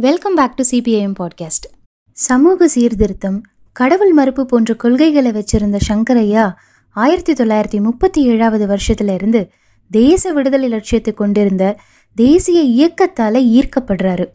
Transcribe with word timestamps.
Welcome 0.00 0.34
back 0.34 0.54
to 0.54 0.64
CPIM 0.70 1.14
podcast 1.18 1.66
சமூக 2.12 2.68
சீர்திருத்தம் 2.68 3.42
கடவுள் 3.72 4.12
மறுப்பு 4.12 4.46
போன்ற 4.46 4.74
கொள்கைகளை 4.74 5.30
வச்சிருந்த 5.30 5.76
சங்கரையா 5.88 6.54
ஆயிரத்தி 6.90 7.32
தொள்ளாயிரத்தி 7.32 7.82
முப்பத்தி 7.82 8.22
ஏழாவது 8.22 8.66
வருஷத்துல 8.66 9.14
இருந்து 9.14 9.50
தேச 9.90 10.32
விடுதலை 10.32 10.68
லட்சியத்தை 10.68 11.14
கொண்டிருந்த 11.14 11.78
தேசிய 12.14 12.60
இயக்கத்தால 12.62 13.40
ஈர்க்கப்படுறாரு. 13.56 14.26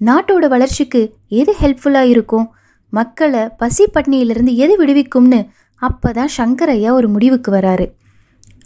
நாட்டோட 0.00 0.48
வளர்ச்சிக்கு 0.48 1.14
எது 1.28 1.54
ஹெல்ப்ஃபுல்லா 1.62 2.00
இருக்கும்? 2.00 2.54
மக்களை 2.90 3.48
பசி 3.48 3.86
பட்னியிலிருந்து 3.94 4.54
எது 4.54 4.84
விடுவிக்கும்னு 4.84 5.48
அப்பதான் 5.80 6.28
சங்கரையா 6.36 6.90
ஒரு 6.90 7.08
முடிவுக்கு 7.08 7.52
வராரு. 7.52 7.90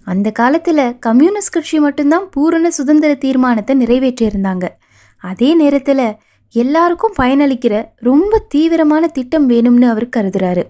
அந்த 0.05 0.31
காலத்தில் 0.31 0.99
கம்யூனிஸ்ட் 0.99 1.53
கட்சி 1.53 1.81
மட்டும்தான் 1.81 2.29
பூரண 2.31 2.71
சுதந்திர 2.71 3.15
தீர்மானத்தை 3.15 3.85
நிறைவேற்றியிருந்தாங்க. 3.85 4.69
அதே 5.19 5.55
நேரத்தில் 5.55 6.17
எல்லாருக்கும் 6.55 7.15
பயனளிக்கிற 7.21 7.75
ரொம்ப 7.99 8.39
தீவிரமான 8.49 9.09
திட்டம் 9.09 9.47
வேணும்னு 9.51 9.87
அவர் 9.93 10.09
கருதுறாரு. 10.17 10.63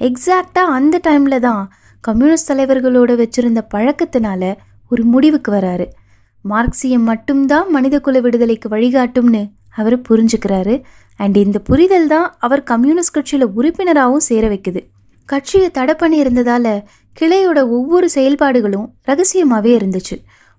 எக்ஸாக்டா 0.00 0.62
அந்த 0.76 1.00
டைம்ல 1.08 1.38
தான் 1.38 1.62
கம்யூனிஸ்ட் 2.00 2.50
தலைவர்களோட 2.52 3.12
வச்சிருந்த 3.20 3.60
பழக்கத்தினால 3.74 4.56
ஒரு 4.90 5.04
முடிவுக்கு 5.04 5.52
வராரு. 5.52 5.86
மார்க்சியம் 6.44 7.06
மட்டும்தான் 7.10 7.70
மனிதகுல 7.70 8.20
விடுதலைக்கு 8.20 8.68
வழிகாட்டும்னு 8.68 9.42
அவர் 9.70 9.96
புரிஞ்சுக்கிறாரு. 10.08 10.74
அண்ட் 11.16 11.36
இந்த 11.36 11.58
புரிதல் 11.58 12.06
தான் 12.06 12.36
அவர் 12.38 12.62
கம்யூனிஸ்ட் 12.62 13.16
கட்சியில 13.16 13.46
உறுப்பினராகவும் 13.58 14.26
சேர 14.28 14.48
வைக்குது. 14.48 14.80
கட்சியை 15.28 15.70
தடை 15.70 15.94
பண்ணி 15.94 16.22
இருந்ததால 16.22 16.66
கிளையோட 17.16 17.58
ஒவ்வொரு 17.68 18.08
செயல்பாடுகளும் 18.14 18.86
ரகசியமாகவே 19.06 19.72
இருந்துச்சு. 19.78 20.16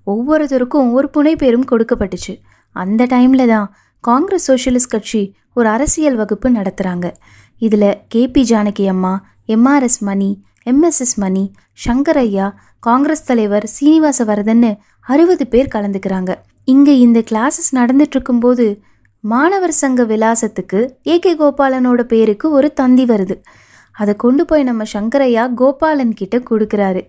ஒவ்வொருத்தருக்கும் 0.07 0.91
ஒரு 0.91 1.09
புனை 1.17 1.35
பேரும் 1.35 1.69
கொடுக்கப்பட்டுச்சு. 1.71 2.33
அந்த 2.75 3.05
டைம்ல 3.05 3.47
தான் 3.47 3.67
காங்கிரஸ் 3.99 4.51
சோஷியலிஸ்ட் 4.51 4.93
கட்சி 4.93 5.35
ஒரு 5.53 5.69
அரசியல் 5.69 6.15
வகுப்பு 6.15 6.49
நடத்துகிறாங்க 6.49 7.11
இதில் 7.57 7.97
KP 8.15 8.43
Janaki 8.49 8.87
Amma 8.87 9.13
MRS 9.47 9.99
Mani 9.99 10.43
MSS 10.65 11.15
Mani 11.15 11.51
Sankaraiah 11.87 12.53
Congress 12.79 13.25
தலைவர் 13.25 13.65
சீனிவாச 13.65 14.25
வரதன்னு 14.25 14.77
அறுபது 14.99 15.47
பேர் 15.47 15.73
கலந்துக்கிறாங்க. 15.75 16.35
இங்கே 16.63 16.99
இந்த 16.99 17.23
கிளாஸஸ் 17.31 17.71
நடந்துட்டுருக்கும்போது 17.71 18.79
மாணவர் 19.19 19.71
சங்க 19.71 20.03
விலாசத்துக்கு 20.03 20.79
ஏ 21.07 21.19
கே 21.19 21.31
கோபாலனோட 21.37 22.01
பேருக்கு 22.01 22.51
ஒரு 22.51 22.73
தந்தி 22.73 23.05
வருது. 23.05 23.35
அதை 23.91 24.15
கொண்டு 24.15 24.45
போய் 24.45 24.63
நம்ம 24.63 24.83
சங்கரையா 24.93 25.53
கோபாலன் 25.53 26.13
கிட்ட 26.13 26.37
கொடுக்குறாரு. 26.37 27.01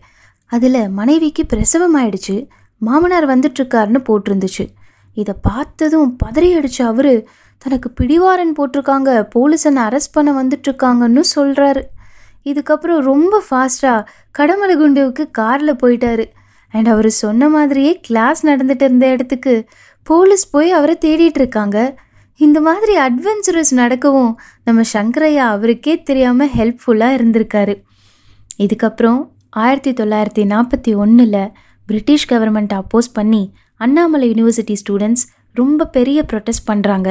அதில் 0.46 0.88
மனைவிக்கு 0.88 1.46
பிரசவம் 1.46 1.96
ஆயிடுச்சு. 1.96 2.48
மாமனார் 2.76 3.28
வந்துட்டு 3.28 3.60
இருக்காருன்னு 3.60 4.00
போட்டிருந்துச்சு. 4.08 4.64
இதை 5.14 5.34
பார்த்ததும் 5.42 6.16
பதறி 6.24 6.48
அடிச்ச 6.58 6.82
அவரு 6.82 7.28
தனக்கு 7.58 7.90
பிடிவாரன் 7.90 8.54
போட்டிருக்காங்க 8.58 9.22
போலீஸ் 9.30 9.64
என்னை 9.64 9.82
அரெஸ்ட் 9.82 10.12
பண்ண 10.12 10.42
வந்துட்டுருக்காங்கன்னு 10.42 11.22
சொல்கிறாரு 11.36 11.82
இதுக்கப்புறம் 12.44 12.98
ரொம்ப 12.98 13.42
ஃபாஸ்ட்டாக 13.50 14.04
கடமலகுண்டுவுக்கு 14.38 15.30
காரில் 15.30 15.74
போயிட்டாரு. 15.74 16.24
அண்ட் 16.68 16.88
அவர் 16.88 17.10
சொன்ன 17.10 17.48
மாதிரியே 17.48 17.98
கிளாஸ் 18.02 18.46
நடந்துட்டு 18.46 18.82
இருந்த 18.82 19.08
இடத்துக்கு 19.08 19.64
போலீஸ் 20.02 20.50
போய் 20.50 20.70
அவரை 20.70 20.98
தேடிட்டு 21.00 21.40
இருக்காங்க 21.42 21.98
இந்த 22.36 22.60
மாதிரி 22.60 22.96
அட்வென்ச்சரஸ் 22.96 23.70
நடக்கவும் 23.70 24.40
நம்ம 24.64 24.82
சங்கரையா 24.92 25.36
அவருக்கே 25.36 26.02
தெரியாமல் 26.02 26.48
ஹெல்ப்ஃபுல்லாக 26.48 27.16
இருந்திருக்காரு. 27.20 27.82
இதுக்கப்புறம் 28.58 29.28
ஆயிரத்தி 29.50 29.92
தொள்ளாயிரத்தி 29.92 30.44
நாற்பத்தி 30.44 30.96
ஒன்றில் 30.96 31.50
பிரிட்டிஷ் 31.86 32.32
கவர்மெண்ட் 32.32 32.80
அப்போஸ் 32.80 33.12
பண்ணி 33.12 33.52
அண்ணாமலை 33.80 34.26
யூனிவர்சிட்டி 34.30 34.74
ஸ்டூடெண்ட்ஸ் 34.82 35.24
ரொம்ப 35.54 35.86
பெரிய 35.96 36.18
ப்ரொட்டஸ்ட் 36.30 36.68
பண்ணுறாங்க 36.70 37.08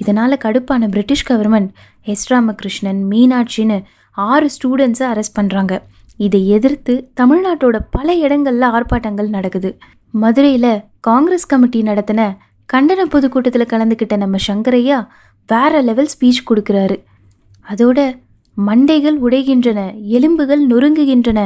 இதனால் 0.00 0.42
கடுப்பான 0.44 0.88
பிரிட்டிஷ் 0.88 1.26
கவர்மெண்ட் 1.30 1.70
எஸ் 2.12 2.26
ராமகிருஷ்ணன் 2.32 3.00
மீனாட்சின்னு 3.10 3.78
ஆறு 4.16 4.46
ஸ்டூடெண்ட்ஸை 4.54 5.06
அரெஸ்ட் 5.12 5.38
பண்ணுறாங்க 5.40 5.74
இதை 6.20 6.40
எதிர்த்து 6.56 6.94
தமிழ்நாட்டோட 7.20 7.76
பல 7.90 8.14
இடங்கள்ல 8.24 8.64
ஆர்ப்பாட்டங்கள் 8.76 9.28
நடக்குது. 9.36 9.70
மதுரையில் 10.14 10.72
காங்கிரஸ் 11.00 11.50
கமிட்டி 11.52 11.80
நடத்தின 11.82 12.20
கண்டன 12.68 13.00
பொதுக்கூட்டத்தில் 13.14 13.70
கலந்துக்கிட்ட 13.72 14.16
நம்ம 14.16 14.36
சங்கரையா 14.48 14.98
வேற 15.48 15.80
லெவல் 15.88 16.10
ஸ்பீச் 16.12 16.46
கொடுக்குறாரு. 16.48 16.96
அதோட 17.66 17.98
மண்டைகள் 18.56 19.16
உடைகின்றன 19.26 19.80
எலும்புகள் 20.16 20.62
நொறுங்குகின்றன. 20.66 21.40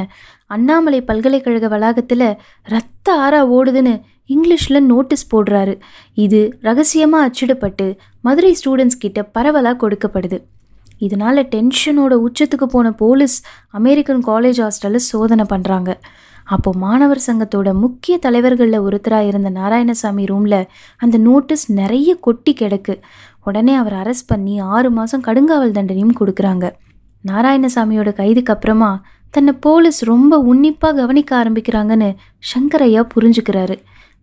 அண்ணாமலை 0.51 1.01
பல்கலைக்கழக 1.11 1.69
வளாகத்தில் 1.69 2.29
ரத்த 2.75 3.07
ஆறா 3.25 3.41
ஓடுதுன்னு 3.57 3.95
இங்கிலீஷில் 4.29 4.87
நோட்டீஸ் 4.93 5.31
போடுறாரு. 5.33 5.75
இது 6.15 6.41
ரகசியமாக 6.61 7.27
அச்சிடப்பட்டு 7.29 7.87
மதுரை 8.21 8.53
ஸ்டூடெண்ட்ஸ் 8.61 9.03
கிட்ட 9.05 9.23
பரவலாக 9.37 9.77
கொடுக்கப்படுது. 9.83 10.39
இதனால 11.07 11.43
டென்ஷனோட 11.55 12.15
உச்சத்துக்கு 12.27 12.67
போன 12.75 12.93
போலீஸ் 13.03 13.37
அமெரிக்கன் 13.79 14.23
காலேஜ் 14.29 14.61
ஹாஸ்டலில் 14.65 15.09
சோதனை 15.11 15.45
பண்ணுறாங்க 15.53 15.91
அப்போது 16.55 16.79
மாணவர் 16.79 17.21
சங்கத்தோட 17.27 17.69
முக்கிய 17.75 18.15
தலைவர்களில் 18.25 18.85
ஒருத்தராக 18.87 19.29
இருந்த 19.31 19.49
நாராயணசாமி 19.51 20.25
ரூமில் 20.27 20.61
அந்த 20.97 21.17
நோட்டீஸ் 21.19 21.65
நிறைய 21.81 22.11
கொட்டி 22.27 22.53
கிடக்கு. 22.61 22.95
உடனே 23.49 23.75
அவர் 23.75 23.97
அரெஸ்ட் 24.03 24.31
பண்ணி 24.33 24.55
ஆறு 24.75 24.91
மாதம் 24.91 25.25
கடுங்காவல் 25.27 25.75
தண்டனையும் 25.77 26.17
கொடுக்குறாங்க. 26.21 26.67
நாராயணசாமியோட 27.25 28.11
கைதுக்கு 28.21 28.53
அப்புறமா 28.55 28.91
தன்னை 29.35 29.53
போலீஸ் 29.67 30.01
ரொம்ப 30.05 30.39
உன்னிப்பாக 30.51 30.97
கவனிக்க 31.01 31.31
ஆரம்பிக்கிறாங்கன்னு 31.43 32.11
சங்கரையா 32.53 33.03
புரிஞ்சுக்கிறாரு. 33.15 33.77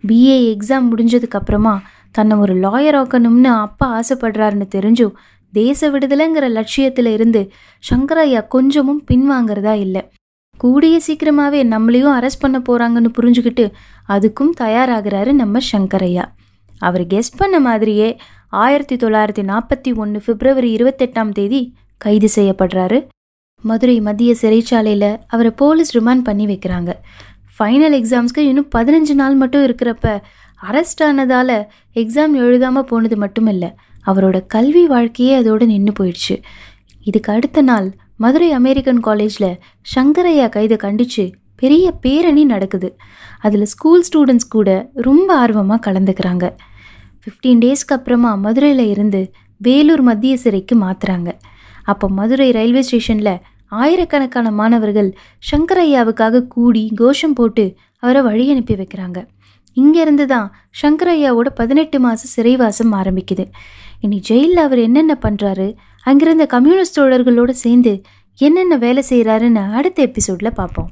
பிஏ 0.07 0.37
எக்ஸாம் 0.53 0.87
முடிஞ்சதுக்கப்புறமா 0.91 1.77
தன்னை 2.11 2.37
ஒரு 2.37 2.55
லாயர் 2.55 2.97
ஆக்கணும்னு 3.01 3.43
அப்பா 3.43 3.87
ஆசைப்படுறாருன்னு 3.99 4.67
தெரிஞ்சும் 4.75 5.11
தேச 5.53 5.89
விடுதலைங்கிற 5.91 6.49
லட்சியத்தில் 6.49 7.05
இருந்து 7.05 7.51
சங்கரையா 7.89 8.47
கொஞ்சமும் 8.47 9.03
பின்வாங்கிறதா 9.11 9.73
இல்லை. 9.79 10.09
கூடிய 10.57 10.99
சீக்கிரமாகவே 10.99 11.63
நம்மளையும் 11.63 12.15
அரெஸ்ட் 12.17 12.41
பண்ண 12.43 12.59
போகிறாங்கன்னு 12.59 13.09
புரிஞ்சுக்கிட்டு 13.19 13.71
அதுக்கும் 14.09 14.51
தயாராகிறாரு 14.59 15.31
நம்ம 15.31 15.59
சங்கரையா 15.71 16.25
அவர் 16.79 17.01
கெஸ் 17.01 17.33
பண்ண 17.37 17.59
மாதிரியே 17.59 18.17
ஆயிரத்தி 18.49 18.95
தொள்ளாயிரத்தி 18.95 19.43
நாற்பத்தி 19.51 19.95
ஒன்று 19.95 20.21
பிப்ரவரி 20.25 20.75
இருபத்தெட்டாம் 20.75 21.31
தேதி 21.31 21.73
கைது 21.97 22.29
செய்யப்படுறாரு. 22.35 23.07
மதுரை 23.61 24.01
மத்திய 24.01 24.35
சிறைச்சாலையில் 24.41 25.17
அவரை 25.27 25.51
போலீஸ் 25.51 25.97
ரிமாண்ட் 25.97 26.23
பண்ணி 26.23 26.45
வைக்கிறாங்க. 26.45 26.91
ஃபைனல் 27.57 27.95
எக்ஸாம்ஸ்க்கு 27.99 28.43
இன்னும் 28.49 28.69
பதினஞ்சு 28.75 29.13
நாள் 29.13 29.35
மட்டும் 29.35 29.63
இருக்கிறப்ப 29.63 30.07
அரெஸ்ட் 30.59 31.01
ஆனதால் 31.03 31.57
எக்ஸாம் 31.95 32.33
எழுதாமல் 32.43 32.87
போனது 32.91 33.17
மட்டும் 33.17 33.47
இல்லை 33.47 33.69
அவரோட 34.05 34.37
கல்வி 34.45 34.85
வாழ்க்கையே 34.87 35.33
அதோடு 35.35 35.65
நின்று 35.65 35.93
போயிடுச்சு. 35.99 36.35
இதுக்கு 37.03 37.29
அடுத்த 37.33 37.61
நாள் 37.61 37.87
மதுரை 38.17 38.49
அமெரிக்கன் 38.51 38.99
காலேஜில் 38.99 39.51
சங்கரையா 39.95 40.47
கைதை 40.55 40.75
கண்டித்து 40.75 41.25
பெரிய 41.55 41.85
பேரணி 42.03 42.43
நடக்குது. 42.43 42.89
அதில் 43.39 43.65
ஸ்கூல் 43.65 44.03
ஸ்டூடெண்ட்ஸ் 44.07 44.53
கூட 44.55 44.69
ரொம்ப 45.07 45.29
ஆர்வமாக 45.37 45.83
கலந்துக்கிறாங்க. 45.87 46.45
ஃபிஃப்டீன் 47.23 47.61
டேஸ்க்கு 47.63 47.95
அப்புறமா 47.97 48.31
மதுரையில் 48.35 48.85
இருந்து 48.87 49.21
வேலூர் 49.61 50.01
மத்திய 50.01 50.37
சிறைக்கு 50.37 50.75
மாற்றுறாங்க 50.75 51.29
அப்போ 51.83 52.05
மதுரை 52.09 52.47
ரயில்வே 52.51 52.81
ஸ்டேஷனில் 52.81 53.35
ஆயிரக்கணக்கான 53.81 54.47
மாணவர்கள் 54.59 55.09
சங்கரையாவுக்காக 55.51 56.45
கூடி 56.55 56.83
கோஷம் 57.01 57.35
போட்டு 57.39 57.65
அவரை 58.03 58.21
வழி 58.27 58.45
அனுப்பி 58.53 58.75
வைக்கிறாங்க. 58.81 59.19
இங்கேருந்து 59.77 60.25
தான் 60.33 60.47
சங்கரையாவோட 60.81 61.47
பதினெட்டு 61.59 61.97
மாத 62.05 62.27
சிறைவாசம் 62.35 62.93
ஆரம்பிக்குது. 62.99 63.45
இனி 64.05 64.17
ஜெயிலில் 64.29 64.63
அவர் 64.65 64.81
என்னென்ன 64.87 65.13
பண்ணுறாரு 65.25 65.67
அங்கிருந்த 66.05 66.45
கம்யூனிஸ்ட் 66.55 66.97
தோழர்களோடு 66.99 67.53
சேர்ந்து 67.63 67.93
என்னென்ன 68.39 68.75
வேலை 68.83 69.01
செய்கிறாருன்னு 69.09 69.63
அடுத்த 69.77 70.01
எபிசோடில் 70.09 70.57
பார்ப்போம். 70.59 70.91